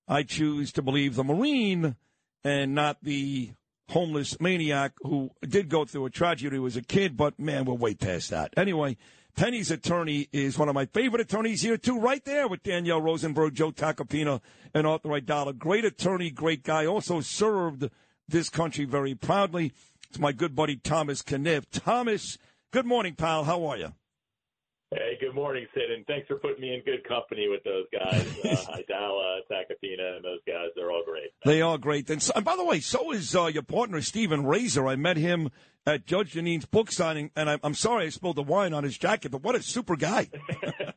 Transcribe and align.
I 0.08 0.24
choose 0.24 0.72
to 0.74 0.82
believe 0.82 1.16
the 1.16 1.24
Marine 1.24 1.96
and 2.44 2.74
not 2.74 2.98
the 3.04 3.52
homeless 3.90 4.42
maniac 4.42 4.94
who 5.04 5.30
did 5.48 5.70
go 5.70 5.86
through 5.86 6.08
a 6.08 6.10
tragedy 6.10 6.64
as 6.66 6.76
a 6.76 6.82
kid, 6.82 7.16
but 7.16 7.40
man, 7.40 7.66
we're 7.66 7.76
way 7.76 7.94
past 7.94 8.32
that. 8.32 8.52
Anyway, 8.58 8.98
Penny's 9.36 9.70
attorney 9.70 10.28
is 10.32 10.58
one 10.58 10.70
of 10.70 10.76
my 10.76 10.88
favorite 10.88 11.22
attorneys 11.22 11.62
here, 11.62 11.78
too, 11.78 12.00
right 12.00 12.26
there 12.26 12.48
with 12.48 12.64
Danielle 12.64 13.02
Rosenberg, 13.02 13.54
Joe 13.54 13.72
Tacopina, 13.72 14.42
and 14.74 14.88
Arthur 14.88 15.10
Aidala. 15.10 15.56
Great 15.56 15.86
attorney, 15.86 16.32
great 16.32 16.64
guy. 16.64 16.88
Also 16.88 17.22
served 17.22 17.90
this 18.28 18.50
country 18.50 18.86
very 18.86 19.16
proudly. 19.16 19.74
It's 20.10 20.20
my 20.20 20.32
good 20.32 20.56
buddy 20.56 20.76
Thomas 20.78 21.22
Kenniff. 21.22 21.70
Thomas, 21.72 22.38
good 22.72 22.86
morning, 22.86 23.16
pal. 23.16 23.44
How 23.44 23.66
are 23.66 23.78
you? 23.78 23.94
Hey, 24.92 25.18
good 25.20 25.36
morning, 25.36 25.68
Sid, 25.74 25.92
and 25.92 26.06
thanks 26.06 26.28
for 26.28 26.38
putting 26.38 26.62
me 26.62 26.74
in 26.74 26.82
good 26.86 27.06
company 27.06 27.50
with 27.50 27.62
those 27.66 27.86
guys. 27.92 28.26
Uh, 28.40 28.78
Aidala, 28.78 29.40
Tacopina, 29.52 30.16
and 30.16 30.24
those 30.24 30.40
guys. 30.48 30.70
They're 30.78 30.92
all 30.92 31.04
great. 31.06 31.30
They 31.44 31.62
are 31.62 31.78
great. 31.78 32.10
And, 32.10 32.24
so, 32.24 32.32
and 32.38 32.46
by 32.46 32.56
the 32.56 32.64
way, 32.64 32.80
so 32.80 33.12
is 33.12 33.36
uh, 33.36 33.48
your 33.48 33.64
partner, 33.64 34.00
Stephen 34.02 34.46
Raiser. 34.46 34.88
I 34.88 34.96
met 34.96 35.18
him 35.18 35.50
at 35.86 36.06
Judge 36.06 36.32
Janine's 36.32 36.66
book 36.66 36.90
signing, 36.94 37.32
and 37.36 37.50
I, 37.50 37.60
I'm 37.64 37.74
sorry 37.74 38.06
I 38.06 38.10
spilled 38.10 38.38
the 38.38 38.44
wine 38.44 38.74
on 38.74 38.86
his 38.86 38.98
jacket, 38.98 39.30
but 39.30 39.44
what 39.44 39.56
a 39.56 39.62
super 39.62 39.98
guy. 39.98 40.30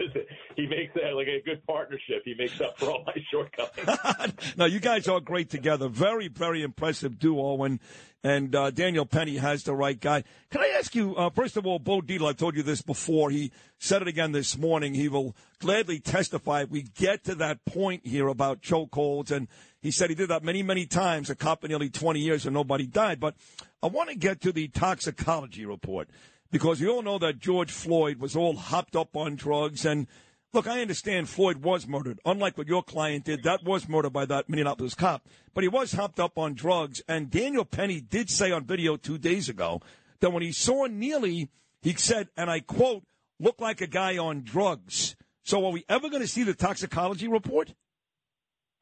Listen, 0.00 0.22
he 0.56 0.66
makes 0.66 0.94
that 0.94 1.14
like 1.14 1.28
a 1.28 1.40
good 1.44 1.64
partnership. 1.66 2.22
He 2.24 2.34
makes 2.34 2.60
up 2.60 2.78
for 2.78 2.90
all 2.90 3.04
my 3.06 3.14
shortcomings. 3.30 4.32
no, 4.56 4.64
you 4.64 4.80
guys 4.80 5.08
are 5.08 5.20
great 5.20 5.50
together. 5.50 5.88
Very, 5.88 6.28
very 6.28 6.62
impressive 6.62 7.18
duo. 7.18 7.62
And 7.64 7.80
and 8.24 8.54
uh, 8.56 8.70
Daniel 8.70 9.04
Penny 9.04 9.36
has 9.36 9.64
the 9.64 9.74
right 9.74 10.00
guy. 10.00 10.24
Can 10.50 10.62
I 10.62 10.68
ask 10.78 10.94
you, 10.94 11.14
uh, 11.14 11.28
first 11.28 11.58
of 11.58 11.66
all, 11.66 11.78
Bo 11.78 12.00
Dietl, 12.00 12.26
I've 12.26 12.38
told 12.38 12.56
you 12.56 12.62
this 12.62 12.80
before. 12.80 13.28
He 13.28 13.52
said 13.78 14.00
it 14.00 14.08
again 14.08 14.32
this 14.32 14.56
morning. 14.56 14.94
He 14.94 15.08
will 15.08 15.36
gladly 15.58 16.00
testify 16.00 16.62
if 16.62 16.70
we 16.70 16.82
get 16.82 17.24
to 17.24 17.34
that 17.34 17.66
point 17.66 18.06
here 18.06 18.28
about 18.28 18.62
chokeholds. 18.62 19.30
And 19.30 19.46
he 19.82 19.90
said 19.90 20.08
he 20.08 20.16
did 20.16 20.30
that 20.30 20.42
many, 20.42 20.62
many 20.62 20.86
times, 20.86 21.28
a 21.28 21.34
cop 21.34 21.60
for 21.60 21.68
nearly 21.68 21.90
20 21.90 22.18
years 22.18 22.46
and 22.46 22.54
nobody 22.54 22.86
died. 22.86 23.20
But 23.20 23.34
I 23.82 23.88
want 23.88 24.08
to 24.08 24.16
get 24.16 24.40
to 24.40 24.52
the 24.52 24.68
toxicology 24.68 25.66
report 25.66 26.08
because 26.54 26.80
we 26.80 26.86
all 26.86 27.02
know 27.02 27.18
that 27.18 27.40
George 27.40 27.72
Floyd 27.72 28.18
was 28.18 28.36
all 28.36 28.54
hopped 28.54 28.94
up 28.94 29.16
on 29.16 29.34
drugs. 29.34 29.84
And 29.84 30.06
look, 30.52 30.68
I 30.68 30.82
understand 30.82 31.28
Floyd 31.28 31.64
was 31.64 31.88
murdered. 31.88 32.20
Unlike 32.24 32.58
what 32.58 32.68
your 32.68 32.84
client 32.84 33.24
did, 33.24 33.42
that 33.42 33.64
was 33.64 33.88
murder 33.88 34.08
by 34.08 34.24
that 34.26 34.48
Minneapolis 34.48 34.94
cop. 34.94 35.26
But 35.52 35.64
he 35.64 35.68
was 35.68 35.94
hopped 35.94 36.20
up 36.20 36.38
on 36.38 36.54
drugs. 36.54 37.02
And 37.08 37.28
Daniel 37.28 37.64
Penny 37.64 38.00
did 38.00 38.30
say 38.30 38.52
on 38.52 38.66
video 38.66 38.96
two 38.96 39.18
days 39.18 39.48
ago 39.48 39.82
that 40.20 40.30
when 40.30 40.44
he 40.44 40.52
saw 40.52 40.86
Neely, 40.86 41.50
he 41.82 41.92
said, 41.94 42.28
and 42.36 42.48
I 42.48 42.60
quote, 42.60 43.02
look 43.40 43.60
like 43.60 43.80
a 43.80 43.88
guy 43.88 44.16
on 44.16 44.44
drugs. 44.44 45.16
So 45.42 45.66
are 45.66 45.72
we 45.72 45.84
ever 45.88 46.08
going 46.08 46.22
to 46.22 46.28
see 46.28 46.44
the 46.44 46.54
toxicology 46.54 47.26
report? 47.26 47.74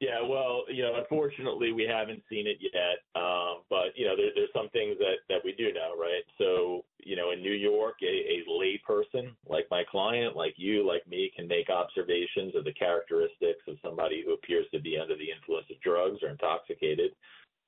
Yeah, 0.02 0.18
well, 0.20 0.64
you 0.66 0.82
know, 0.82 0.96
unfortunately, 0.98 1.70
we 1.70 1.84
haven't 1.84 2.24
seen 2.28 2.48
it 2.48 2.58
yet. 2.58 3.06
Um, 3.14 3.62
but 3.70 3.94
you 3.94 4.04
know, 4.04 4.16
there, 4.16 4.34
there's 4.34 4.50
some 4.52 4.68
things 4.70 4.96
that 4.98 5.22
that 5.28 5.38
we 5.44 5.52
do 5.52 5.72
know, 5.72 5.94
right? 5.96 6.26
So, 6.38 6.84
you 6.98 7.14
know, 7.14 7.30
in 7.30 7.40
New 7.40 7.52
York, 7.52 8.02
a, 8.02 8.06
a 8.10 8.42
lay 8.50 8.82
person 8.84 9.30
like 9.48 9.66
my 9.70 9.84
client, 9.88 10.34
like 10.34 10.54
you, 10.56 10.84
like 10.84 11.06
me, 11.06 11.30
can 11.36 11.46
make 11.46 11.70
observations 11.70 12.56
of 12.56 12.64
the 12.64 12.72
characteristics 12.72 13.62
of 13.68 13.76
somebody 13.80 14.24
who 14.26 14.34
appears 14.34 14.66
to 14.74 14.80
be 14.80 14.98
under 14.98 15.14
the 15.14 15.30
influence 15.30 15.66
of 15.70 15.80
drugs 15.82 16.18
or 16.20 16.30
intoxicated. 16.30 17.12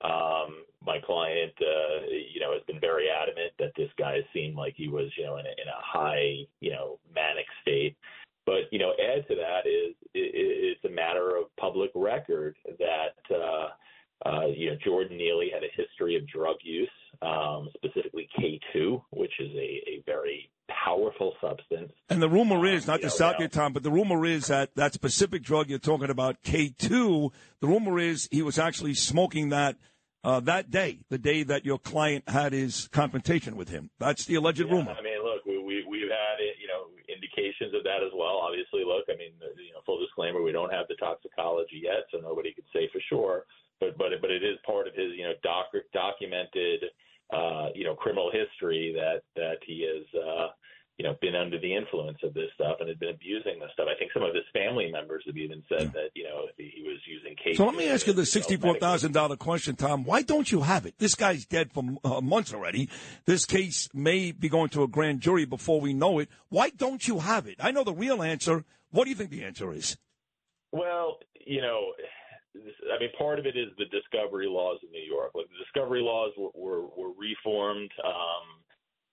Um, 0.02 0.66
my 0.84 0.98
client, 1.06 1.54
uh, 1.62 2.02
you 2.10 2.40
know, 2.40 2.52
has 2.52 2.66
been 2.66 2.80
very 2.80 3.06
adamant 3.08 3.52
that 3.60 3.70
this 3.76 3.90
guy 3.96 4.18
seemed 4.32 4.56
like 4.56 4.74
he 4.76 4.88
was, 4.88 5.06
you 5.16 5.22
know, 5.22 5.36
in 5.36 5.46
a, 5.46 5.54
in 5.54 5.68
a 5.70 5.80
high, 5.80 6.42
you 6.58 6.72
know, 6.72 6.98
manic 7.14 7.46
state. 7.62 7.96
But 8.46 8.70
you 8.70 8.78
know, 8.78 8.92
add 9.00 9.26
to 9.28 9.34
that 9.36 9.66
is 9.66 9.94
it, 10.12 10.76
it's 10.76 10.84
a 10.84 10.94
matter 10.94 11.36
of 11.36 11.54
public 11.56 11.90
record 11.94 12.56
that 12.78 13.34
uh, 13.34 14.28
uh, 14.28 14.46
you 14.46 14.70
know 14.70 14.76
Jordan 14.84 15.16
Neely 15.16 15.50
had 15.52 15.62
a 15.62 15.74
history 15.74 16.16
of 16.16 16.26
drug 16.44 16.56
use, 16.62 16.90
um, 17.22 17.68
specifically 17.74 18.28
K2, 18.38 19.02
which 19.10 19.32
is 19.40 19.50
a, 19.54 19.58
a 19.88 20.02
very 20.06 20.50
powerful 20.84 21.34
substance. 21.40 21.92
And 22.10 22.20
the 22.20 22.28
rumor 22.28 22.66
is, 22.66 22.86
not 22.86 23.00
to 23.00 23.10
stop 23.10 23.36
now- 23.38 23.44
you, 23.44 23.48
Tom, 23.48 23.72
but 23.72 23.82
the 23.82 23.90
rumor 23.90 24.24
is 24.26 24.48
that 24.48 24.74
that 24.76 24.92
specific 24.92 25.42
drug 25.42 25.70
you're 25.70 25.78
talking 25.78 26.10
about, 26.10 26.42
K2, 26.42 27.30
the 27.60 27.66
rumor 27.66 27.98
is 27.98 28.28
he 28.30 28.42
was 28.42 28.58
actually 28.58 28.94
smoking 28.94 29.48
that 29.50 29.76
uh, 30.22 30.40
that 30.40 30.70
day, 30.70 31.00
the 31.10 31.18
day 31.18 31.42
that 31.42 31.66
your 31.66 31.78
client 31.78 32.24
had 32.26 32.54
his 32.54 32.88
confrontation 32.88 33.56
with 33.56 33.68
him. 33.68 33.90
That's 33.98 34.24
the 34.24 34.36
alleged 34.36 34.58
Yeah, 34.60 34.72
rumor. 34.72 34.96
I 34.98 35.02
mean, 35.02 35.20
look, 35.22 35.44
we, 35.44 35.58
we 35.58 35.84
we've 35.84 36.08
had 36.08 36.40
you 36.40 36.66
know 36.66 36.88
indications 37.12 37.74
of 37.76 37.84
that 37.84 38.00
as 38.00 38.12
well. 38.16 38.40
Obviously, 38.40 38.84
look, 38.88 39.04
I 39.12 39.16
mean, 39.20 39.32
you 39.60 39.72
know, 39.76 39.80
full 39.84 40.00
disclaimer, 40.00 40.40
we 40.42 40.50
don't 40.52 40.72
have 40.72 40.88
the 40.88 40.96
toxicology 40.96 41.84
yet, 41.84 42.08
so 42.10 42.20
nobody 42.24 42.54
could 42.54 42.64
say 42.72 42.88
for 42.90 43.00
sure. 43.08 43.44
But 43.84 43.98
but 43.98 44.20
but 44.20 44.30
it 44.30 44.42
is 44.42 44.58
part 44.66 44.86
of 44.88 44.94
his 44.94 45.12
you 45.16 45.24
know 45.24 45.34
doc, 45.42 45.66
documented 45.92 46.84
uh, 47.32 47.68
you 47.74 47.84
know 47.84 47.94
criminal 47.94 48.30
history 48.30 48.94
that 48.96 49.22
that 49.36 49.58
he 49.66 49.86
has 49.86 50.22
uh, 50.22 50.48
you 50.98 51.04
know 51.04 51.16
been 51.20 51.34
under 51.34 51.58
the 51.58 51.74
influence 51.74 52.18
of 52.22 52.34
this 52.34 52.50
stuff 52.54 52.76
and 52.80 52.88
had 52.88 52.98
been 53.00 53.10
abusing 53.10 53.58
this 53.60 53.70
stuff. 53.72 53.86
I 53.94 53.98
think 53.98 54.12
some 54.12 54.22
of 54.22 54.34
his 54.34 54.44
family 54.52 54.90
members 54.90 55.24
have 55.26 55.36
even 55.36 55.62
said 55.68 55.92
that 55.92 56.10
you 56.14 56.24
know 56.24 56.46
he 56.56 56.84
was 56.86 56.98
using 57.06 57.34
K. 57.42 57.54
So 57.54 57.66
let 57.66 57.74
me 57.74 57.88
ask 57.88 58.06
you 58.06 58.12
the 58.12 58.26
sixty-four 58.26 58.78
thousand 58.78 59.12
dollar 59.12 59.36
question, 59.36 59.76
Tom. 59.76 60.04
Why 60.04 60.22
don't 60.22 60.50
you 60.50 60.62
have 60.62 60.86
it? 60.86 60.98
This 60.98 61.14
guy's 61.14 61.44
dead 61.44 61.72
for 61.72 61.84
uh, 62.04 62.20
months 62.20 62.54
already. 62.54 62.88
This 63.26 63.44
case 63.44 63.88
may 63.92 64.32
be 64.32 64.48
going 64.48 64.68
to 64.70 64.82
a 64.82 64.88
grand 64.88 65.20
jury 65.20 65.44
before 65.44 65.80
we 65.80 65.92
know 65.92 66.18
it. 66.18 66.28
Why 66.48 66.70
don't 66.70 67.06
you 67.06 67.18
have 67.20 67.46
it? 67.46 67.56
I 67.60 67.70
know 67.70 67.84
the 67.84 67.94
real 67.94 68.22
answer. 68.22 68.64
What 68.90 69.04
do 69.04 69.10
you 69.10 69.16
think 69.16 69.30
the 69.30 69.44
answer 69.44 69.72
is? 69.72 69.96
Well, 70.70 71.18
you 71.46 71.60
know, 71.60 71.92
I 72.56 72.98
mean, 73.00 73.10
part 73.18 73.38
of 73.38 73.46
it 73.46 73.56
is 73.56 73.68
the 73.78 73.86
discovery 73.86 74.46
laws 74.46 74.78
in 74.82 74.90
New 74.90 75.02
York. 75.02 75.32
Like 75.34 75.46
the 75.48 75.64
discovery 75.64 76.00
laws 76.00 76.32
were 76.38 76.50
were, 76.54 76.86
were 76.96 77.12
reformed, 77.18 77.90
um, 78.04 78.62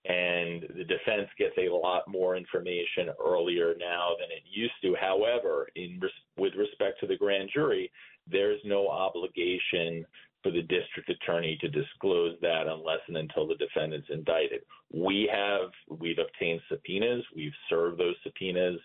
and 0.05 0.63
the 0.77 0.83
defense 0.83 1.29
gets 1.37 1.55
a 1.57 1.73
lot 1.73 2.07
more 2.07 2.35
information 2.35 3.09
earlier 3.23 3.75
now 3.79 4.11
than 4.19 4.29
it 4.31 4.43
used 4.49 4.73
to. 4.83 4.95
However, 4.99 5.67
in 5.75 5.99
res- 6.01 6.11
with 6.37 6.53
respect 6.55 6.99
to 7.01 7.07
the 7.07 7.17
grand 7.17 7.49
jury, 7.53 7.91
there's 8.29 8.61
no 8.63 8.87
obligation 8.87 10.05
for 10.43 10.51
the 10.51 10.61
district 10.61 11.09
attorney 11.09 11.57
to 11.61 11.67
disclose 11.67 12.35
that 12.41 12.67
unless 12.67 12.99
and 13.07 13.17
until 13.17 13.47
the 13.47 13.55
defendant's 13.55 14.07
indicted. 14.09 14.61
We 14.91 15.29
have 15.31 15.69
we've 15.99 16.17
obtained 16.17 16.61
subpoenas, 16.69 17.23
we've 17.35 17.53
served 17.69 17.99
those 17.99 18.15
subpoenas 18.23 18.79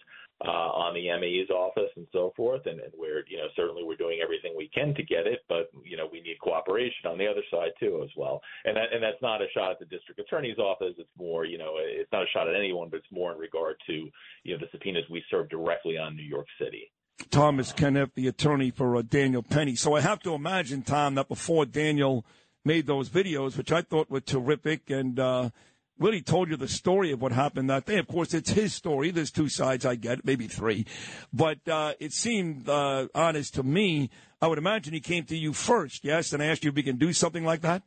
uh, 0.44 0.50
on 0.50 0.94
the 0.94 1.08
ME's 1.19 1.49
office 1.50 1.91
and 1.97 2.06
so 2.12 2.32
forth, 2.37 2.67
and, 2.67 2.81
and 2.81 2.93
we're 2.97 3.25
you 3.29 3.38
know 3.38 3.49
certainly 3.56 3.85
we're 3.85 3.97
doing 3.97 4.20
everything 4.23 4.45
can 4.76 4.94
to 4.94 5.02
get 5.02 5.26
it, 5.26 5.40
but 5.49 5.70
you 5.84 5.96
know 5.96 6.08
we 6.11 6.20
need 6.20 6.38
cooperation 6.40 7.06
on 7.06 7.19
the 7.19 7.26
other 7.26 7.43
side 7.50 7.70
too 7.81 8.00
as 8.05 8.11
well. 8.17 8.40
And 8.64 8.76
that, 8.76 8.93
and 8.93 9.02
that's 9.02 9.20
not 9.23 9.43
a 9.43 9.46
shot 9.55 9.73
at 9.73 9.78
the 9.78 9.87
district 9.87 10.20
attorney's 10.20 10.58
office. 10.58 10.94
It's 10.99 11.08
more 11.19 11.44
you 11.44 11.58
know 11.58 11.75
it's 11.78 12.11
not 12.12 12.23
a 12.23 12.31
shot 12.32 12.49
at 12.49 12.55
anyone, 12.55 12.88
but 12.90 12.99
it's 12.99 13.12
more 13.12 13.32
in 13.32 13.38
regard 13.38 13.76
to 13.87 13.93
you 13.93 14.52
know 14.52 14.58
the 14.58 14.69
subpoenas 14.73 15.05
we 15.11 15.23
serve 15.31 15.49
directly 15.49 15.96
on 15.96 16.17
New 16.17 16.25
York 16.25 16.46
City. 16.61 16.90
Thomas 17.31 17.73
Kenniff, 17.73 18.14
the 18.14 18.28
attorney 18.28 18.70
for 18.70 18.96
uh, 18.96 19.02
Daniel 19.02 19.43
Penny. 19.43 19.75
So 19.75 19.94
I 19.94 20.02
have 20.02 20.20
to 20.20 20.34
imagine, 20.34 20.82
Tom, 20.82 21.14
that 21.14 21.29
before 21.29 21.64
Daniel 21.64 22.26
made 22.64 22.87
those 22.87 23.08
videos, 23.08 23.56
which 23.56 23.72
I 23.72 23.81
thought 23.81 24.11
were 24.11 24.20
terrific 24.20 24.90
and 24.90 25.19
uh, 25.19 25.50
really 25.98 26.22
told 26.22 26.50
you 26.50 26.56
the 26.56 26.69
story 26.69 27.12
of 27.12 27.20
what 27.20 27.32
happened 27.32 27.70
that 27.70 27.87
day. 27.87 27.98
Of 27.98 28.06
course, 28.06 28.34
it's 28.34 28.50
his 28.50 28.75
story. 28.75 29.10
There's 29.10 29.31
two 29.31 29.48
sides, 29.48 29.87
I 29.87 29.94
get, 29.94 30.25
maybe 30.25 30.46
three. 30.46 30.87
But 31.32 31.66
uh, 31.69 31.94
it 32.00 32.12
seemed 32.12 32.69
uh, 32.69 33.08
honest 33.14 33.54
to 33.54 33.62
me. 33.62 34.10
I 34.40 34.48
would 34.48 34.58
imagine 34.58 34.93
he 34.93 35.00
came 35.00 35.25
to 35.25 35.37
you 35.37 35.52
first, 35.52 36.04
yes, 36.04 36.32
and 36.32 36.43
asked 36.43 36.64
you 36.64 36.70
if 36.70 36.76
he 36.76 36.82
can 36.82 36.96
do 36.96 37.12
something 37.12 37.44
like 37.44 37.62
that? 37.62 37.82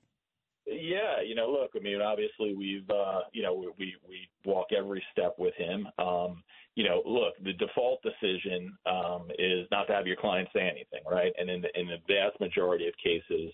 Yeah, 0.65 1.21
you 1.25 1.35
know, 1.35 1.49
look, 1.49 1.71
I 1.75 1.79
mean, 1.79 2.01
obviously 2.01 2.53
we've, 2.55 2.89
uh, 2.89 3.21
you 3.33 3.41
know, 3.41 3.55
we 3.77 3.95
we 4.07 4.29
walk 4.45 4.67
every 4.77 5.03
step 5.11 5.35
with 5.39 5.55
him. 5.55 5.87
Um, 5.97 6.43
you 6.75 6.83
know, 6.83 7.01
look, 7.05 7.33
the 7.43 7.53
default 7.53 8.01
decision 8.03 8.77
um, 8.85 9.27
is 9.37 9.67
not 9.71 9.85
to 9.87 9.93
have 9.93 10.07
your 10.07 10.15
client 10.15 10.47
say 10.53 10.61
anything, 10.61 11.01
right? 11.09 11.33
And 11.37 11.49
in 11.49 11.61
the, 11.61 11.79
in 11.79 11.87
the 11.87 11.97
vast 12.07 12.39
majority 12.39 12.87
of 12.87 12.93
cases, 13.03 13.51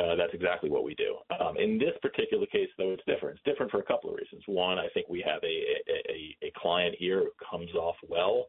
uh, 0.00 0.16
that's 0.16 0.34
exactly 0.34 0.70
what 0.70 0.84
we 0.84 0.94
do. 0.94 1.16
Um, 1.40 1.56
in 1.56 1.78
this 1.78 1.94
particular 2.02 2.46
case, 2.46 2.68
though, 2.78 2.90
it's 2.90 3.02
different. 3.06 3.36
It's 3.36 3.44
different 3.44 3.70
for 3.70 3.78
a 3.78 3.84
couple 3.84 4.10
of 4.10 4.16
reasons. 4.16 4.42
One, 4.46 4.78
I 4.78 4.88
think 4.92 5.08
we 5.08 5.22
have 5.26 5.42
a 5.42 5.56
a, 6.10 6.36
a 6.46 6.52
client 6.56 6.96
here 6.98 7.20
who 7.20 7.30
comes 7.50 7.72
off 7.74 7.96
well. 8.08 8.46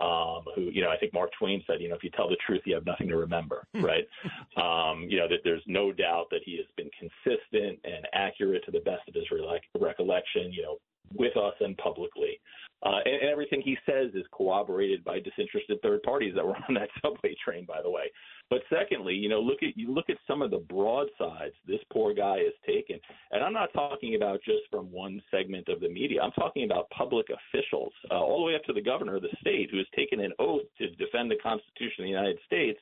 Um, 0.00 0.44
who, 0.56 0.62
you 0.72 0.80
know, 0.80 0.88
I 0.88 0.96
think 0.96 1.12
Mark 1.12 1.30
Twain 1.38 1.62
said, 1.66 1.80
you 1.80 1.88
know, 1.90 1.94
if 1.94 2.02
you 2.02 2.10
tell 2.16 2.28
the 2.28 2.38
truth, 2.46 2.62
you 2.64 2.74
have 2.74 2.86
nothing 2.86 3.08
to 3.08 3.16
remember, 3.16 3.66
right? 3.74 4.08
um, 4.56 5.06
you 5.08 5.18
know, 5.18 5.28
that 5.28 5.40
there's 5.44 5.62
no 5.66 5.92
doubt 5.92 6.28
that 6.30 6.40
he 6.44 6.56
has 6.56 6.66
been 6.78 6.88
consistent 6.98 7.78
and 7.84 8.08
accurate 8.14 8.64
to 8.64 8.70
the 8.70 8.80
best 8.80 9.06
of 9.06 9.14
his 9.14 9.30
re- 9.30 9.60
recollection, 9.78 10.50
you 10.50 10.62
know, 10.62 10.78
with 11.14 11.36
us 11.36 11.54
and 11.60 11.76
publicly. 11.76 12.40
Uh, 12.84 12.98
and, 13.04 13.14
and 13.22 13.30
everything 13.30 13.60
he 13.62 13.76
says 13.86 14.10
is 14.14 14.24
corroborated 14.36 15.04
by 15.04 15.20
disinterested 15.20 15.78
third 15.82 16.02
parties 16.02 16.34
that 16.34 16.44
were 16.44 16.56
on 16.68 16.74
that 16.74 16.88
subway 17.02 17.34
train, 17.44 17.64
by 17.64 17.80
the 17.82 17.90
way. 17.90 18.10
But 18.52 18.60
secondly, 18.68 19.14
you 19.14 19.30
know, 19.30 19.40
look 19.40 19.62
at 19.62 19.78
you 19.78 19.90
look 19.90 20.10
at 20.10 20.18
some 20.26 20.42
of 20.42 20.50
the 20.50 20.58
broadsides 20.58 21.54
this 21.66 21.80
poor 21.90 22.12
guy 22.12 22.36
has 22.40 22.52
taken, 22.66 23.00
and 23.30 23.42
I'm 23.42 23.54
not 23.54 23.72
talking 23.72 24.14
about 24.14 24.40
just 24.44 24.64
from 24.70 24.92
one 24.92 25.22
segment 25.30 25.70
of 25.70 25.80
the 25.80 25.88
media. 25.88 26.20
I'm 26.20 26.32
talking 26.32 26.64
about 26.64 26.90
public 26.90 27.28
officials, 27.30 27.94
uh, 28.10 28.20
all 28.20 28.40
the 28.40 28.44
way 28.44 28.54
up 28.54 28.62
to 28.64 28.74
the 28.74 28.82
governor 28.82 29.16
of 29.16 29.22
the 29.22 29.34
state, 29.40 29.70
who 29.70 29.78
has 29.78 29.86
taken 29.96 30.20
an 30.20 30.34
oath 30.38 30.68
to 30.76 30.90
defend 30.96 31.30
the 31.30 31.40
Constitution 31.42 32.00
of 32.00 32.04
the 32.04 32.10
United 32.10 32.38
States, 32.44 32.78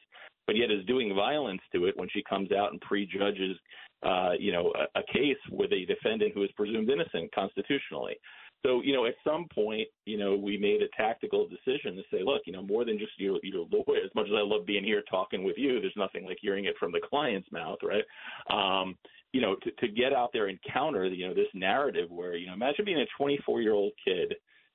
but 0.48 0.56
yet 0.56 0.72
is 0.72 0.84
doing 0.86 1.14
violence 1.14 1.62
to 1.72 1.84
it 1.84 1.96
when 1.96 2.08
she 2.12 2.24
comes 2.28 2.50
out 2.50 2.72
and 2.72 2.80
prejudges, 2.80 3.56
uh, 4.02 4.32
you 4.40 4.50
know, 4.50 4.72
a, 4.74 4.98
a 4.98 5.02
case 5.12 5.38
with 5.52 5.70
a 5.72 5.86
defendant 5.86 6.32
who 6.34 6.42
is 6.42 6.50
presumed 6.56 6.90
innocent 6.90 7.32
constitutionally. 7.32 8.16
So, 8.64 8.82
you 8.82 8.92
know, 8.92 9.06
at 9.06 9.14
some 9.24 9.46
point, 9.54 9.88
you 10.04 10.18
know, 10.18 10.36
we 10.36 10.58
made 10.58 10.82
a 10.82 10.88
tactical 10.96 11.48
decision 11.48 11.96
to 11.96 12.02
say, 12.12 12.22
look, 12.22 12.42
you 12.44 12.52
know, 12.52 12.62
more 12.62 12.84
than 12.84 12.98
just 12.98 13.12
your, 13.18 13.38
your 13.42 13.66
lawyer, 13.70 14.04
as 14.04 14.14
much 14.14 14.26
as 14.26 14.34
I 14.36 14.42
love 14.42 14.66
being 14.66 14.84
here 14.84 15.02
talking 15.10 15.44
with 15.44 15.56
you, 15.56 15.80
there's 15.80 15.92
nothing 15.96 16.26
like 16.26 16.38
hearing 16.40 16.66
it 16.66 16.74
from 16.78 16.92
the 16.92 17.00
client's 17.08 17.50
mouth, 17.50 17.78
right? 17.82 18.04
Um, 18.50 18.96
you 19.32 19.40
know, 19.40 19.56
to, 19.62 19.70
to 19.70 19.88
get 19.88 20.12
out 20.12 20.30
there 20.32 20.48
and 20.48 20.58
counter, 20.72 21.06
you 21.06 21.26
know, 21.26 21.34
this 21.34 21.46
narrative 21.54 22.10
where, 22.10 22.36
you 22.36 22.48
know, 22.48 22.52
imagine 22.52 22.84
being 22.84 23.00
a 23.00 23.06
24 23.16 23.62
year 23.62 23.72
old 23.72 23.92
kid. 24.04 24.34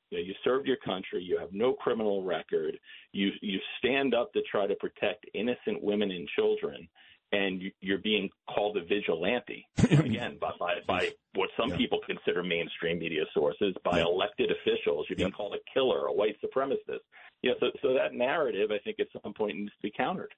You 0.10 0.20
know, 0.20 0.24
you 0.24 0.34
served 0.44 0.68
your 0.68 0.78
country. 0.78 1.22
You 1.22 1.38
have 1.40 1.52
no 1.52 1.74
criminal 1.74 2.24
record. 2.24 2.78
You 3.12 3.32
you 3.42 3.60
stand 3.80 4.14
up 4.14 4.32
to 4.34 4.42
try 4.50 4.68
to 4.68 4.76
protect 4.76 5.26
innocent 5.34 5.82
women 5.82 6.12
and 6.12 6.28
children, 6.36 6.88
and 7.36 7.62
you're 7.82 7.98
being 8.00 8.30
called 8.54 8.78
a 8.78 8.84
vigilante 8.86 9.66
again 9.90 10.38
by, 10.40 10.52
by, 10.60 10.76
by 10.88 11.10
what 11.34 11.50
some 11.60 11.70
Yeah. 11.70 11.78
people 11.78 12.00
consider 12.06 12.44
mainstream 12.44 13.00
media 13.00 13.24
sources, 13.34 13.74
by 13.84 14.02
elected 14.02 14.52
officials. 14.52 15.06
You're 15.10 15.18
being 15.18 15.30
Yep. 15.30 15.38
called 15.38 15.56
a 15.56 15.64
killer, 15.74 16.06
a 16.08 16.14
white 16.14 16.38
supremacist. 16.42 17.02
You 17.42 17.52
know, 17.52 17.56
so, 17.60 17.68
so 17.82 17.94
that 17.94 18.14
narrative, 18.14 18.72
I 18.72 18.80
think, 18.80 19.00
at 19.00 19.08
some 19.22 19.34
point 19.34 19.58
needs 19.58 19.72
to 19.72 19.82
be 19.84 19.92
countered. 19.96 20.34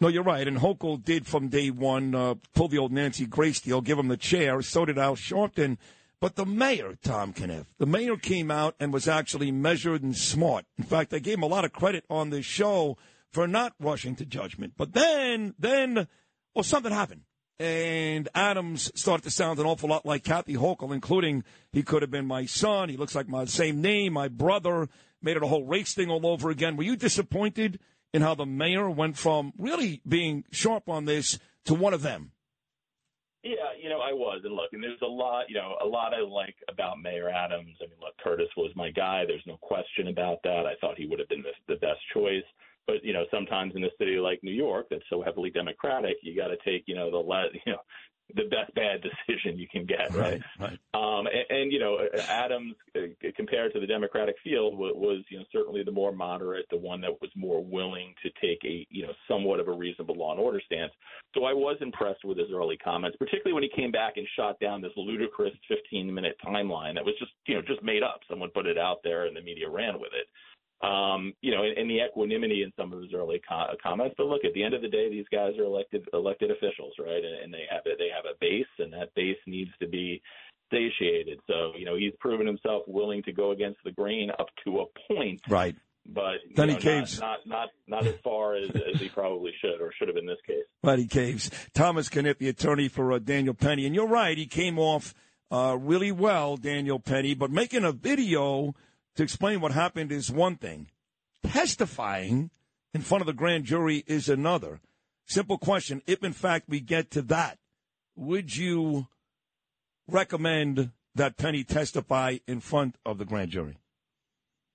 No, 0.00 0.08
you're 0.08 0.22
right. 0.22 0.46
And 0.46 0.58
Hochul 0.58 1.02
did 1.02 1.26
from 1.26 1.48
day 1.48 1.70
one 1.70 2.14
uh, 2.14 2.34
pull 2.54 2.68
the 2.68 2.78
old 2.78 2.92
Nancy 2.92 3.26
Grace 3.26 3.60
deal, 3.60 3.80
give 3.80 3.98
him 3.98 4.08
the 4.08 4.16
chair. 4.16 4.60
So 4.62 4.84
did 4.84 4.98
Al 4.98 5.16
Sharpton. 5.16 5.78
But 6.20 6.36
the 6.36 6.46
mayor, 6.46 6.96
Tom 7.02 7.32
Kenniff, 7.32 7.66
the 7.78 7.86
mayor 7.86 8.16
came 8.16 8.48
out 8.48 8.76
and 8.78 8.92
was 8.92 9.08
actually 9.08 9.50
measured 9.50 10.04
and 10.04 10.16
smart. 10.16 10.66
In 10.78 10.84
fact, 10.84 11.12
I 11.12 11.18
gave 11.18 11.38
him 11.38 11.42
a 11.42 11.48
lot 11.48 11.64
of 11.64 11.72
credit 11.72 12.04
on 12.08 12.30
this 12.30 12.44
show 12.46 12.96
for 13.32 13.48
not 13.48 13.72
rushing 13.80 14.14
to 14.16 14.24
judgment. 14.24 14.74
But 14.76 14.92
then, 14.92 15.54
then, 15.58 16.06
well, 16.54 16.62
something 16.62 16.92
happened. 16.92 17.22
And 17.58 18.28
Adams 18.34 18.90
started 18.94 19.22
to 19.24 19.30
sound 19.30 19.58
an 19.60 19.66
awful 19.66 19.88
lot 19.88 20.04
like 20.04 20.24
Kathy 20.24 20.54
Hochul, 20.54 20.92
including 20.92 21.44
he 21.70 21.82
could 21.82 22.02
have 22.02 22.10
been 22.10 22.26
my 22.26 22.46
son. 22.46 22.88
He 22.88 22.96
looks 22.96 23.14
like 23.14 23.28
my 23.28 23.44
same 23.44 23.80
name, 23.80 24.14
my 24.14 24.28
brother. 24.28 24.88
Made 25.20 25.36
it 25.36 25.42
a 25.44 25.46
whole 25.46 25.64
race 25.64 25.94
thing 25.94 26.10
all 26.10 26.26
over 26.26 26.50
again. 26.50 26.76
Were 26.76 26.82
you 26.82 26.96
disappointed 26.96 27.78
in 28.12 28.22
how 28.22 28.34
the 28.34 28.46
mayor 28.46 28.90
went 28.90 29.16
from 29.16 29.52
really 29.56 30.00
being 30.06 30.44
sharp 30.50 30.88
on 30.88 31.04
this 31.04 31.38
to 31.66 31.74
one 31.74 31.94
of 31.94 32.02
them? 32.02 32.32
Yeah, 33.44 33.74
you 33.80 33.88
know, 33.88 33.98
I 34.00 34.12
was, 34.12 34.42
and 34.44 34.54
look, 34.54 34.72
and 34.72 34.82
there's 34.82 35.02
a 35.02 35.06
lot, 35.06 35.46
you 35.48 35.56
know, 35.56 35.74
a 35.82 35.86
lot 35.86 36.14
I 36.14 36.20
like 36.20 36.54
about 36.68 37.00
Mayor 37.00 37.28
Adams. 37.28 37.76
I 37.80 37.86
mean, 37.86 37.98
look, 38.00 38.14
Curtis 38.22 38.48
was 38.56 38.70
my 38.76 38.90
guy. 38.90 39.24
There's 39.26 39.42
no 39.46 39.56
question 39.56 40.08
about 40.08 40.38
that. 40.44 40.62
I 40.64 40.74
thought 40.80 40.96
he 40.96 41.06
would 41.06 41.18
have 41.18 41.28
been 41.28 41.42
the, 41.42 41.74
the 41.74 41.80
best 41.80 41.98
choice. 42.14 42.44
But 42.86 43.04
you 43.04 43.12
know, 43.12 43.24
sometimes 43.30 43.74
in 43.76 43.84
a 43.84 43.90
city 43.98 44.16
like 44.16 44.40
New 44.42 44.52
York, 44.52 44.86
that's 44.90 45.04
so 45.08 45.22
heavily 45.22 45.50
Democratic, 45.50 46.16
you 46.22 46.36
got 46.36 46.48
to 46.48 46.56
take, 46.64 46.84
you 46.86 46.94
know, 46.94 47.10
the 47.10 47.16
le- 47.16 47.48
you 47.66 47.72
know, 47.72 47.78
the 48.34 48.44
best 48.44 48.74
bad 48.74 49.02
decision 49.02 49.58
you 49.58 49.68
can 49.68 49.84
get, 49.84 50.14
right? 50.14 50.40
right. 50.58 50.78
Um, 50.94 51.26
and, 51.26 51.44
and 51.50 51.72
you 51.72 51.78
know, 51.78 51.98
Adams, 52.28 52.74
uh, 52.96 53.00
compared 53.36 53.72
to 53.74 53.80
the 53.80 53.86
Democratic 53.86 54.36
field, 54.42 54.76
was, 54.76 54.92
was 54.94 55.24
you 55.28 55.38
know 55.38 55.44
certainly 55.52 55.82
the 55.82 55.92
more 55.92 56.12
moderate, 56.12 56.66
the 56.70 56.76
one 56.76 57.00
that 57.02 57.20
was 57.20 57.30
more 57.34 57.62
willing 57.62 58.14
to 58.22 58.30
take 58.40 58.58
a 58.64 58.86
you 58.90 59.02
know 59.02 59.12
somewhat 59.28 59.60
of 59.60 59.68
a 59.68 59.72
reasonable 59.72 60.14
law 60.16 60.32
and 60.32 60.40
order 60.40 60.60
stance. 60.64 60.92
So 61.34 61.44
I 61.44 61.52
was 61.52 61.76
impressed 61.80 62.24
with 62.24 62.38
his 62.38 62.48
early 62.52 62.76
comments, 62.76 63.16
particularly 63.18 63.54
when 63.54 63.62
he 63.62 63.70
came 63.74 63.90
back 63.90 64.14
and 64.16 64.26
shot 64.36 64.58
down 64.60 64.80
this 64.80 64.92
ludicrous 64.96 65.54
15 65.68 66.12
minute 66.12 66.36
timeline 66.44 66.94
that 66.94 67.04
was 67.04 67.14
just 67.18 67.32
you 67.46 67.54
know 67.54 67.62
just 67.62 67.82
made 67.82 68.02
up. 68.02 68.20
Someone 68.28 68.50
put 68.50 68.66
it 68.66 68.78
out 68.78 68.98
there, 69.02 69.26
and 69.26 69.36
the 69.36 69.42
media 69.42 69.68
ran 69.68 69.94
with 69.94 70.12
it. 70.14 70.26
Um, 70.82 71.32
you 71.42 71.52
know, 71.54 71.62
and, 71.62 71.78
and 71.78 71.88
the 71.88 72.04
equanimity 72.04 72.62
in 72.64 72.72
some 72.76 72.92
of 72.92 73.00
his 73.00 73.14
early 73.14 73.40
co- 73.48 73.74
comments. 73.80 74.16
But 74.18 74.26
look, 74.26 74.44
at 74.44 74.52
the 74.52 74.64
end 74.64 74.74
of 74.74 74.82
the 74.82 74.88
day, 74.88 75.08
these 75.08 75.26
guys 75.30 75.52
are 75.58 75.64
elected 75.64 76.04
elected 76.12 76.50
officials, 76.50 76.92
right? 76.98 77.22
And, 77.22 77.44
and 77.44 77.54
they 77.54 77.64
have 77.70 77.82
a, 77.86 77.96
they 77.98 78.08
have 78.14 78.24
a 78.24 78.36
base, 78.40 78.66
and 78.80 78.92
that 78.92 79.14
base 79.14 79.36
needs 79.46 79.70
to 79.80 79.86
be 79.86 80.20
satiated. 80.72 81.38
So 81.46 81.72
you 81.78 81.84
know, 81.84 81.96
he's 81.96 82.12
proven 82.18 82.46
himself 82.46 82.82
willing 82.88 83.22
to 83.24 83.32
go 83.32 83.52
against 83.52 83.78
the 83.84 83.92
grain 83.92 84.30
up 84.38 84.48
to 84.64 84.80
a 84.80 84.84
point, 85.14 85.40
Right. 85.48 85.76
but 86.06 86.36
you 86.48 86.56
Then 86.56 86.68
he 86.70 86.74
know, 86.74 86.80
caves. 86.80 87.20
Not, 87.20 87.38
not 87.46 87.68
not 87.86 88.04
not 88.04 88.06
as 88.06 88.18
far 88.24 88.56
as, 88.56 88.70
as 88.70 89.00
he 89.00 89.08
probably 89.08 89.52
should 89.60 89.80
or 89.80 89.92
should 89.96 90.08
have 90.08 90.16
in 90.16 90.26
this 90.26 90.38
case. 90.46 90.64
Right, 90.82 90.98
he 90.98 91.06
caves. 91.06 91.48
Thomas 91.74 92.08
Kenniff, 92.08 92.38
the 92.38 92.48
attorney 92.48 92.88
for 92.88 93.12
uh, 93.12 93.18
Daniel 93.20 93.54
Penny. 93.54 93.86
And 93.86 93.94
you're 93.94 94.08
right, 94.08 94.36
he 94.36 94.46
came 94.46 94.78
off 94.80 95.14
uh, 95.52 95.76
really 95.78 96.10
well, 96.10 96.56
Daniel 96.56 96.98
Penny, 96.98 97.34
but 97.34 97.50
making 97.52 97.84
a 97.84 97.92
video 97.92 98.74
to 99.16 99.22
explain 99.22 99.60
what 99.60 99.72
happened 99.72 100.12
is 100.12 100.30
one 100.30 100.56
thing. 100.56 100.88
Testifying 101.44 102.50
in 102.94 103.00
front 103.00 103.22
of 103.22 103.26
the 103.26 103.32
grand 103.32 103.64
jury 103.64 104.04
is 104.06 104.28
another. 104.28 104.80
Simple 105.26 105.58
question. 105.58 106.02
If, 106.06 106.22
in 106.22 106.32
fact, 106.32 106.68
we 106.68 106.80
get 106.80 107.10
to 107.12 107.22
that, 107.22 107.58
would 108.16 108.56
you 108.56 109.06
recommend 110.08 110.90
that 111.14 111.36
Penny 111.36 111.64
testify 111.64 112.38
in 112.46 112.60
front 112.60 112.96
of 113.04 113.18
the 113.18 113.24
grand 113.24 113.50
jury? 113.50 113.78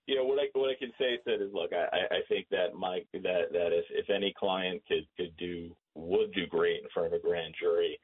Know 0.08 0.24
what 0.24 0.39
I 0.39 0.48
what 0.53 0.70
I 0.70 0.79
can 0.79 0.94
say 0.98 1.20
Sid 1.25 1.41
is 1.41 1.53
look, 1.53 1.72
I, 1.74 2.15
I 2.15 2.20
think 2.29 2.48
that 2.50 2.74
Mike 2.74 3.06
that 3.12 3.51
that 3.51 3.70
if 3.74 3.86
if 3.91 4.10
any 4.10 4.34
client 4.39 4.82
could 4.88 5.06
could 5.17 5.36
do 5.38 5.75
would 5.96 6.34
do 6.34 6.48
great 6.48 6.82
in 6.82 6.89
front 6.94 7.13
of 7.13 7.13
a 7.13 7.22
grand 7.22 7.53
jury, 7.60 8.00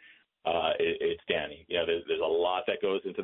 uh, 0.46 0.72
it, 0.80 0.98
it's 1.00 1.24
Danny. 1.30 1.66
You 1.70 1.78
know, 1.78 1.86
there's 1.86 2.04
there's 2.08 2.20
a 2.20 2.26
lot 2.26 2.64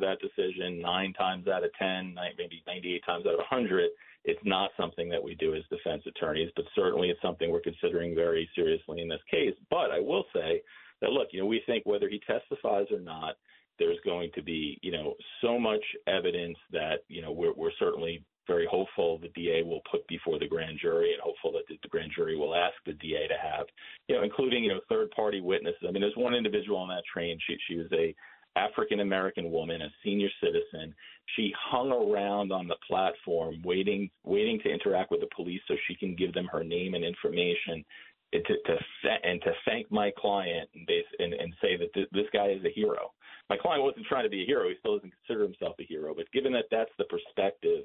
that 0.00 0.18
decision. 0.20 0.80
Nine 0.80 1.12
times 1.14 1.48
out 1.48 1.64
of 1.64 1.70
ten, 1.78 2.14
nine, 2.14 2.32
maybe 2.38 2.62
98 2.66 3.04
times 3.04 3.26
out 3.26 3.34
of 3.34 3.38
100, 3.50 3.90
it's 4.24 4.40
not 4.44 4.70
something 4.76 5.08
that 5.08 5.22
we 5.22 5.34
do 5.34 5.54
as 5.54 5.62
defense 5.70 6.02
attorneys, 6.06 6.50
but 6.56 6.64
certainly 6.74 7.08
it's 7.08 7.22
something 7.22 7.50
we're 7.50 7.60
considering 7.60 8.14
very 8.14 8.48
seriously 8.54 9.00
in 9.00 9.08
this 9.08 9.22
case. 9.30 9.54
But 9.70 9.90
I 9.90 10.00
will 10.00 10.24
say 10.34 10.62
that 11.00 11.10
look, 11.10 11.28
you 11.32 11.40
know, 11.40 11.46
we 11.46 11.62
think 11.66 11.86
whether 11.86 12.08
he 12.08 12.20
testifies 12.26 12.86
or 12.90 13.00
not, 13.00 13.36
there's 13.78 13.98
going 14.04 14.30
to 14.34 14.42
be, 14.42 14.78
you 14.82 14.92
know, 14.92 15.14
so 15.40 15.58
much 15.58 15.82
evidence 16.06 16.58
that, 16.70 16.96
you 17.08 17.22
know, 17.22 17.32
we're, 17.32 17.54
we're 17.54 17.72
certainly 17.78 18.22
very 18.46 18.66
hopeful 18.70 19.18
the 19.18 19.28
DA 19.28 19.62
will 19.62 19.80
put 19.90 20.06
before 20.08 20.38
the 20.38 20.46
grand 20.46 20.78
jury 20.80 21.12
and 21.12 21.22
hopeful 21.22 21.52
that 21.52 21.62
the 21.68 21.88
grand 21.88 22.10
jury 22.14 22.36
will 22.36 22.54
ask 22.54 22.74
the 22.84 22.92
DA 22.94 23.26
to 23.28 23.36
have, 23.40 23.66
you 24.08 24.14
know, 24.16 24.22
including, 24.22 24.64
you 24.64 24.70
know, 24.70 24.80
third 24.88 25.10
party 25.12 25.40
witnesses. 25.40 25.80
I 25.88 25.92
mean, 25.92 26.02
there's 26.02 26.16
one 26.16 26.34
individual 26.34 26.78
on 26.78 26.88
that 26.88 27.04
train. 27.10 27.38
She, 27.46 27.56
she 27.68 27.76
was 27.76 27.86
a 27.92 28.14
African 28.56 29.00
American 29.00 29.50
woman, 29.50 29.82
a 29.82 29.88
senior 30.04 30.28
citizen. 30.42 30.94
She 31.36 31.52
hung 31.56 31.92
around 31.92 32.52
on 32.52 32.66
the 32.66 32.76
platform 32.86 33.62
waiting, 33.64 34.10
waiting 34.24 34.58
to 34.64 34.70
interact 34.70 35.10
with 35.10 35.20
the 35.20 35.28
police 35.34 35.60
so 35.68 35.74
she 35.86 35.94
can 35.94 36.16
give 36.16 36.34
them 36.34 36.48
her 36.50 36.64
name 36.64 36.94
and 36.94 37.04
information 37.04 37.84
to, 38.32 38.40
to 38.40 38.76
and 39.24 39.42
to 39.42 39.52
thank 39.64 39.90
my 39.90 40.12
client 40.16 40.68
and, 40.74 40.88
and, 41.18 41.34
and 41.34 41.54
say 41.60 41.76
that 41.76 41.92
th- 41.94 42.08
this 42.12 42.26
guy 42.32 42.48
is 42.48 42.64
a 42.64 42.70
hero. 42.70 43.12
My 43.48 43.56
client 43.56 43.82
wasn't 43.82 44.06
trying 44.06 44.24
to 44.24 44.30
be 44.30 44.42
a 44.42 44.46
hero; 44.46 44.68
he 44.68 44.74
still 44.78 44.96
doesn't 44.96 45.12
consider 45.26 45.44
himself 45.44 45.74
a 45.80 45.84
hero. 45.84 46.14
But 46.14 46.30
given 46.32 46.52
that 46.52 46.66
that's 46.70 46.90
the 46.98 47.04
perspective 47.04 47.84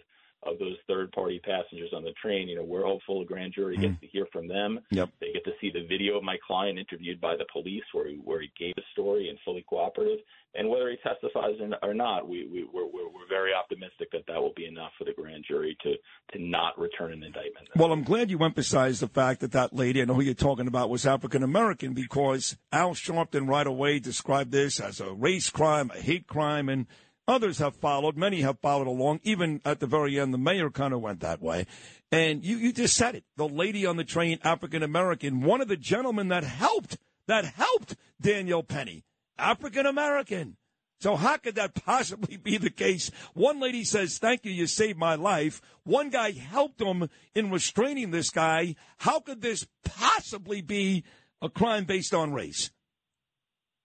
those 1.29 1.39
passengers 1.41 1.91
on 1.95 2.03
the 2.03 2.13
train, 2.21 2.47
you 2.47 2.55
know, 2.55 2.63
we're 2.63 2.85
hopeful 2.85 3.19
the 3.19 3.25
grand 3.25 3.53
jury 3.53 3.75
gets 3.75 3.93
mm-hmm. 3.93 4.05
to 4.05 4.07
hear 4.07 4.27
from 4.31 4.47
them. 4.47 4.79
Yep. 4.91 5.09
They 5.19 5.31
get 5.33 5.43
to 5.45 5.51
see 5.61 5.71
the 5.71 5.85
video 5.87 6.17
of 6.17 6.23
my 6.23 6.37
client 6.45 6.79
interviewed 6.79 7.21
by 7.21 7.35
the 7.35 7.45
police 7.51 7.83
where 7.93 8.07
he, 8.07 8.15
where 8.15 8.41
he 8.41 8.51
gave 8.57 8.73
a 8.77 8.81
story 8.93 9.29
and 9.29 9.37
fully 9.43 9.65
cooperative. 9.67 10.19
And 10.57 10.69
whether 10.69 10.89
he 10.89 10.95
testifies 10.97 11.55
or 11.83 11.93
not, 11.93 12.29
we, 12.29 12.47
we, 12.47 12.63
we're, 12.73 12.85
we're, 12.85 13.07
we're 13.07 13.27
very 13.27 13.51
optimistic 13.53 14.09
that 14.13 14.25
that 14.27 14.41
will 14.41 14.53
be 14.55 14.65
enough 14.65 14.91
for 14.97 15.03
the 15.03 15.11
grand 15.11 15.43
jury 15.45 15.77
to, 15.83 15.95
to 16.31 16.43
not 16.43 16.79
return 16.79 17.11
an 17.11 17.23
indictment. 17.23 17.67
Well, 17.75 17.91
I'm 17.91 18.03
glad 18.03 18.31
you 18.31 18.41
emphasized 18.41 19.01
the 19.01 19.09
fact 19.09 19.41
that 19.41 19.51
that 19.51 19.73
lady, 19.73 20.01
I 20.01 20.05
know 20.05 20.13
who 20.13 20.21
you're 20.21 20.33
talking 20.33 20.67
about, 20.67 20.89
was 20.89 21.05
African 21.05 21.43
American 21.43 21.93
because 21.93 22.55
Al 22.71 22.91
Sharpton 22.91 23.49
right 23.49 23.67
away 23.67 23.99
described 23.99 24.51
this 24.51 24.79
as 24.79 25.01
a 25.01 25.11
race 25.11 25.49
crime, 25.49 25.91
a 25.93 25.99
hate 25.99 26.27
crime, 26.27 26.69
and 26.69 26.87
others 27.27 27.57
have 27.59 27.75
followed. 27.75 28.17
Many 28.17 28.41
have 28.41 28.59
followed 28.59 28.87
along. 28.87 29.19
Even 29.23 29.61
at 29.65 29.79
the 29.79 29.87
very 29.87 30.19
end, 30.19 30.33
the 30.33 30.37
mayor 30.37 30.69
kind 30.69 30.93
of 30.93 31.01
went 31.01 31.21
that 31.21 31.41
way. 31.41 31.65
And 32.11 32.43
you, 32.43 32.57
you 32.57 32.71
just 32.71 32.95
said 32.95 33.15
it. 33.15 33.23
The 33.35 33.47
lady 33.47 33.85
on 33.85 33.97
the 33.97 34.03
train, 34.03 34.39
African 34.43 34.83
American, 34.83 35.41
one 35.41 35.61
of 35.61 35.67
the 35.67 35.77
gentlemen 35.77 36.29
that 36.29 36.43
helped, 36.43 36.97
that 37.27 37.45
helped 37.45 37.95
Daniel 38.21 38.63
Penny, 38.63 39.03
African 39.37 39.85
American. 39.85 40.57
So 40.99 41.15
how 41.15 41.37
could 41.37 41.55
that 41.55 41.73
possibly 41.85 42.37
be 42.37 42.57
the 42.57 42.69
case? 42.69 43.11
One 43.33 43.59
lady 43.59 43.83
says, 43.83 44.17
"Thank 44.17 44.45
you, 44.45 44.51
you 44.51 44.67
saved 44.67 44.97
my 44.97 45.15
life." 45.15 45.61
One 45.83 46.09
guy 46.09 46.31
helped 46.31 46.81
him 46.81 47.09
in 47.33 47.51
restraining 47.51 48.11
this 48.11 48.29
guy. 48.29 48.75
How 48.97 49.19
could 49.19 49.41
this 49.41 49.67
possibly 49.83 50.61
be 50.61 51.03
a 51.41 51.49
crime 51.49 51.85
based 51.85 52.13
on 52.13 52.33
race? 52.33 52.71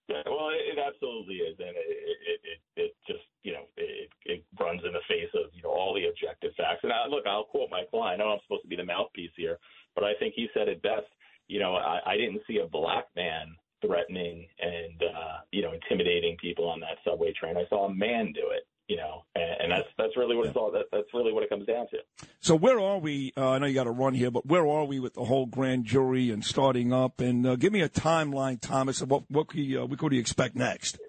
Yeah, 0.07 0.23
well, 0.25 0.49
it, 0.49 0.77
absolutely 0.77 1.35
is, 1.35 1.55
and 1.59 1.75
you 3.43 3.53
know 3.53 3.65
it, 3.77 4.09
it 4.25 4.43
runs 4.59 4.81
in 4.85 4.93
the 4.93 5.05
face 5.07 5.29
of 5.33 5.51
you 5.53 5.63
know 5.63 5.69
all 5.69 5.93
the 5.93 6.07
objective 6.07 6.51
facts. 6.55 6.81
And 6.83 6.91
I, 6.93 7.07
look, 7.07 7.25
I'll 7.25 7.45
quote 7.45 7.69
my 7.69 7.83
client. 7.89 8.21
I 8.21 8.23
know 8.23 8.31
I'm 8.31 8.39
supposed 8.43 8.63
to 8.63 8.67
be 8.67 8.75
the 8.75 8.85
mouthpiece 8.85 9.31
here, 9.35 9.57
but 9.95 10.03
I 10.03 10.13
think 10.19 10.33
he 10.35 10.47
said 10.53 10.67
it 10.67 10.81
best. 10.81 11.07
You 11.47 11.59
know, 11.59 11.75
I, 11.75 11.99
I 12.05 12.17
didn't 12.17 12.41
see 12.47 12.59
a 12.63 12.67
black 12.67 13.07
man 13.15 13.55
threatening 13.85 14.47
and 14.59 15.01
uh, 15.01 15.37
you 15.51 15.61
know 15.61 15.73
intimidating 15.73 16.37
people 16.37 16.69
on 16.69 16.79
that 16.81 16.97
subway 17.03 17.33
train. 17.33 17.57
I 17.57 17.65
saw 17.69 17.87
a 17.87 17.93
man 17.93 18.31
do 18.33 18.49
it. 18.51 18.67
You 18.87 18.97
know, 18.97 19.23
and, 19.35 19.61
and 19.61 19.71
that's 19.71 19.87
that's 19.97 20.17
really 20.17 20.35
what 20.35 20.47
it's 20.47 20.57
all. 20.57 20.69
That, 20.71 20.85
that's 20.91 21.07
really 21.13 21.31
what 21.31 21.43
it 21.43 21.49
comes 21.49 21.65
down 21.65 21.87
to. 21.91 22.27
So 22.41 22.55
where 22.55 22.77
are 22.77 22.97
we? 22.97 23.31
Uh, 23.37 23.51
I 23.51 23.57
know 23.57 23.65
you 23.65 23.73
got 23.73 23.85
to 23.85 23.91
run 23.91 24.13
here, 24.13 24.31
but 24.31 24.45
where 24.45 24.67
are 24.67 24.83
we 24.83 24.99
with 24.99 25.13
the 25.13 25.23
whole 25.23 25.45
grand 25.45 25.85
jury 25.85 26.29
and 26.29 26.43
starting 26.43 26.91
up? 26.91 27.21
And 27.21 27.47
uh, 27.47 27.55
give 27.55 27.71
me 27.71 27.81
a 27.81 27.87
timeline, 27.87 28.59
Thomas, 28.59 28.99
of 28.99 29.09
what 29.09 29.23
what 29.31 29.53
we 29.53 29.77
uh, 29.77 29.85
what 29.85 29.97
could 29.97 30.11
we 30.11 30.19
expect 30.19 30.57
next? 30.57 30.99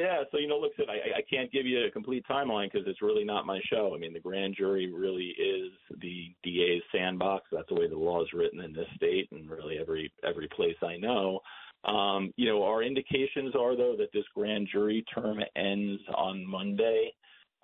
Yeah, 0.00 0.22
so 0.32 0.38
you 0.38 0.48
know, 0.48 0.56
listen, 0.58 0.86
I, 0.88 1.18
I 1.18 1.22
can't 1.28 1.52
give 1.52 1.66
you 1.66 1.84
a 1.84 1.90
complete 1.90 2.24
timeline 2.28 2.72
because 2.72 2.88
it's 2.88 3.02
really 3.02 3.24
not 3.24 3.44
my 3.44 3.60
show. 3.70 3.92
I 3.94 3.98
mean, 3.98 4.14
the 4.14 4.20
grand 4.20 4.54
jury 4.56 4.90
really 4.90 5.34
is 5.38 5.72
the 6.00 6.34
DA's 6.42 6.82
sandbox. 6.90 7.44
That's 7.52 7.68
the 7.68 7.74
way 7.74 7.86
the 7.86 7.98
law 7.98 8.22
is 8.22 8.32
written 8.32 8.60
in 8.60 8.72
this 8.72 8.86
state 8.96 9.28
and 9.30 9.50
really 9.50 9.76
every 9.78 10.10
every 10.26 10.48
place 10.56 10.76
I 10.82 10.96
know. 10.96 11.40
Um, 11.84 12.32
you 12.36 12.48
know, 12.48 12.62
our 12.62 12.82
indications 12.82 13.54
are 13.54 13.76
though 13.76 13.94
that 13.98 14.08
this 14.14 14.24
grand 14.34 14.68
jury 14.72 15.04
term 15.14 15.38
ends 15.54 16.00
on 16.14 16.46
Monday. 16.46 17.12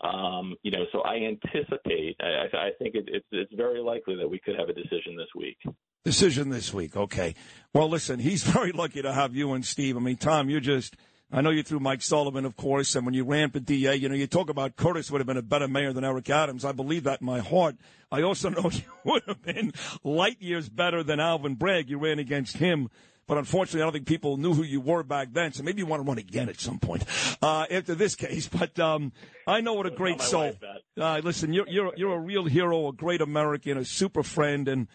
Um, 0.04 0.56
you 0.62 0.72
know, 0.72 0.84
so 0.92 1.00
I 1.00 1.14
anticipate. 1.14 2.16
I, 2.20 2.54
I 2.54 2.70
think 2.78 2.96
it, 2.96 3.08
it's 3.08 3.26
it's 3.32 3.54
very 3.54 3.80
likely 3.80 4.14
that 4.16 4.28
we 4.28 4.40
could 4.40 4.58
have 4.58 4.68
a 4.68 4.74
decision 4.74 5.16
this 5.16 5.28
week. 5.34 5.56
Decision 6.04 6.50
this 6.50 6.74
week. 6.74 6.98
Okay. 6.98 7.34
Well, 7.72 7.88
listen, 7.88 8.18
he's 8.18 8.42
very 8.58 8.72
lucky 8.72 9.00
to 9.00 9.12
have 9.14 9.34
you 9.34 9.54
and 9.54 9.64
Steve. 9.64 9.96
I 9.96 10.00
mean, 10.00 10.16
Tom, 10.16 10.50
you're 10.50 10.60
just. 10.60 10.96
I 11.32 11.40
know 11.40 11.50
you 11.50 11.64
threw 11.64 11.80
Mike 11.80 12.02
Sullivan, 12.02 12.44
of 12.44 12.56
course, 12.56 12.94
and 12.94 13.04
when 13.04 13.14
you 13.14 13.24
ran 13.24 13.50
for 13.50 13.58
DA, 13.58 13.96
you 13.96 14.08
know, 14.08 14.14
you 14.14 14.28
talk 14.28 14.48
about 14.48 14.76
Curtis 14.76 15.10
would 15.10 15.18
have 15.20 15.26
been 15.26 15.36
a 15.36 15.42
better 15.42 15.66
mayor 15.66 15.92
than 15.92 16.04
Eric 16.04 16.30
Adams. 16.30 16.64
I 16.64 16.70
believe 16.72 17.02
that 17.02 17.20
in 17.20 17.26
my 17.26 17.40
heart. 17.40 17.76
I 18.12 18.22
also 18.22 18.48
know 18.50 18.70
you 18.70 18.82
would 19.04 19.22
have 19.26 19.42
been 19.42 19.72
light 20.04 20.40
years 20.40 20.68
better 20.68 21.02
than 21.02 21.18
Alvin 21.18 21.56
Bragg. 21.56 21.90
You 21.90 21.98
ran 21.98 22.18
against 22.18 22.58
him. 22.58 22.88
But 23.26 23.38
unfortunately, 23.38 23.82
I 23.82 23.86
don't 23.86 23.92
think 23.92 24.06
people 24.06 24.36
knew 24.36 24.54
who 24.54 24.62
you 24.62 24.80
were 24.80 25.02
back 25.02 25.32
then. 25.32 25.52
So 25.52 25.64
maybe 25.64 25.80
you 25.80 25.86
want 25.86 26.04
to 26.04 26.08
run 26.08 26.18
again 26.18 26.48
at 26.48 26.60
some 26.60 26.78
point 26.78 27.04
uh, 27.42 27.66
after 27.68 27.96
this 27.96 28.14
case. 28.14 28.48
But 28.48 28.78
um, 28.78 29.12
I 29.48 29.60
know 29.60 29.74
what 29.74 29.86
a 29.86 29.90
great 29.90 30.20
soul. 30.20 30.42
wife, 30.42 30.58
Uh, 30.96 31.20
listen, 31.24 31.52
you're 31.52 31.68
you're 31.68 31.92
you're 31.96 32.14
a 32.14 32.20
real 32.20 32.44
hero, 32.44 32.86
a 32.86 32.92
great 32.92 33.20
American, 33.20 33.78
a 33.78 33.84
super 33.84 34.22
friend, 34.22 34.68
and 34.68 34.86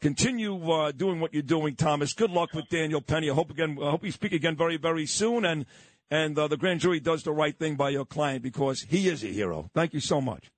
continue 0.00 0.70
uh, 0.70 0.92
doing 0.92 1.20
what 1.20 1.32
you're 1.32 1.42
doing, 1.42 1.76
Thomas. 1.76 2.12
Good 2.12 2.30
luck 2.30 2.54
with 2.54 2.68
Daniel 2.68 3.00
Penny. 3.00 3.30
I 3.30 3.34
hope 3.34 3.50
again. 3.50 3.78
I 3.82 3.90
hope 3.90 4.04
you 4.04 4.12
speak 4.12 4.32
again 4.32 4.56
very 4.56 4.76
very 4.76 5.06
soon, 5.06 5.44
and 5.44 5.66
and 6.10 6.38
uh, 6.38 6.48
the 6.48 6.56
grand 6.56 6.80
jury 6.80 7.00
does 7.00 7.22
the 7.22 7.32
right 7.32 7.56
thing 7.56 7.76
by 7.76 7.90
your 7.90 8.04
client 8.04 8.42
because 8.42 8.82
he 8.82 9.08
is 9.08 9.22
a 9.22 9.28
hero. 9.28 9.70
Thank 9.74 9.94
you 9.94 10.00
so 10.00 10.20
much. 10.20 10.50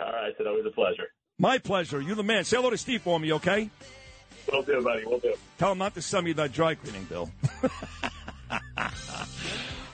All 0.00 0.12
right, 0.12 0.34
so 0.36 0.44
that 0.44 0.52
was 0.52 0.66
a 0.66 0.70
pleasure. 0.70 1.08
My 1.38 1.58
pleasure. 1.58 2.00
You're 2.00 2.16
the 2.16 2.22
man. 2.22 2.44
Say 2.44 2.56
hello 2.56 2.70
to 2.70 2.78
Steve 2.78 3.02
for 3.02 3.18
me, 3.18 3.32
okay? 3.34 3.70
We'll 4.50 4.62
do, 4.62 4.82
buddy. 4.82 5.04
We'll 5.04 5.20
do. 5.20 5.34
Tell 5.58 5.72
him 5.72 5.78
not 5.78 5.94
to 5.94 6.02
send 6.02 6.24
me 6.24 6.32
that 6.34 6.52
dry 6.52 6.74
cleaning 6.74 7.04
bill. 7.04 7.30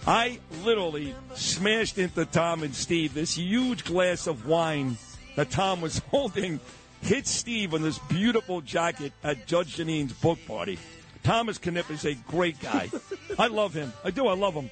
I 0.07 0.39
literally 0.63 1.15
smashed 1.35 1.99
into 1.99 2.25
Tom 2.27 2.63
and 2.63 2.75
Steve 2.75 3.15
this 3.15 3.37
huge 3.37 3.85
glass 3.85 4.27
of 4.27 4.47
wine 4.47 4.99
that 5.37 5.51
Tom 5.51 5.81
was 5.81 5.99
holding. 6.11 6.61
Hit 7.05 7.27
Steve 7.27 7.75
on 7.75 7.83
this 7.83 7.99
beautiful 7.99 8.63
jacket 8.63 9.13
at 9.23 9.47
Judge 9.47 9.77
Janine's 9.77 10.15
book 10.15 10.39
party. 10.47 10.79
Thomas 11.23 11.59
Kenniff 11.59 11.91
is 11.91 12.07
a 12.07 12.15
great 12.15 12.59
guy. 12.61 12.91
I 13.39 13.49
love 13.49 13.75
him. 13.75 13.93
I 14.03 14.11
do. 14.11 14.27
I 14.27 14.35
love 14.35 14.55
him. 14.55 14.71